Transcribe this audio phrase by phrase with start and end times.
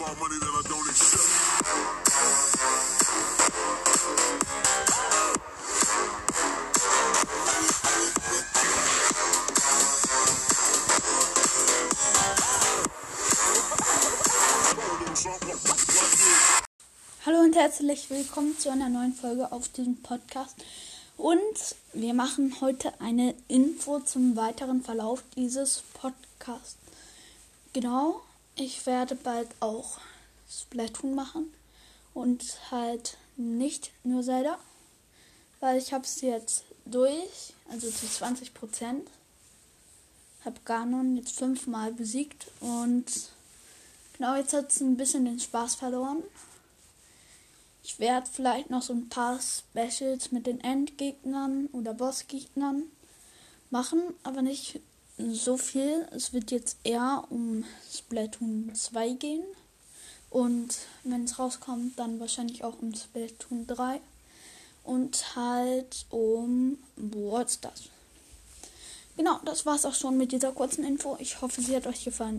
[0.00, 1.24] about money that I don't accept.
[17.26, 20.54] Hallo und herzlich willkommen zu einer neuen Folge auf diesem Podcast.
[21.16, 21.36] Und
[21.92, 26.76] wir machen heute eine Info zum weiteren Verlauf dieses Podcasts.
[27.72, 28.22] Genau,
[28.60, 29.98] ich werde bald auch
[30.50, 31.52] Splatoon machen
[32.14, 34.58] und halt nicht nur Zelda,
[35.60, 39.08] weil ich habe es jetzt durch, also zu 20 Prozent.
[40.44, 43.06] Habe Ganon jetzt fünfmal besiegt und
[44.16, 46.22] genau jetzt hat es ein bisschen den Spaß verloren.
[47.82, 52.84] Ich werde vielleicht noch so ein paar Specials mit den Endgegnern oder Bossgegnern
[53.70, 54.80] machen, aber nicht
[55.18, 56.06] so viel.
[56.12, 59.44] Es wird jetzt eher um Splatoon 2 gehen.
[60.30, 64.00] Und wenn es rauskommt, dann wahrscheinlich auch um Splatoon 3.
[64.84, 67.90] Und halt um Brawl Stars.
[69.16, 71.16] Genau, das war's auch schon mit dieser kurzen Info.
[71.18, 72.36] Ich hoffe, sie hat euch gefallen.